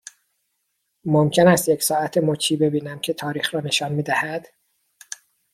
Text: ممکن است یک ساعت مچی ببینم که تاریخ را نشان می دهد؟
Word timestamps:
ممکن 1.05 1.47
است 1.47 1.69
یک 1.69 1.83
ساعت 1.83 2.17
مچی 2.17 2.57
ببینم 2.57 2.99
که 2.99 3.13
تاریخ 3.13 3.53
را 3.55 3.61
نشان 3.61 3.91
می 3.93 4.03
دهد؟ 4.03 4.47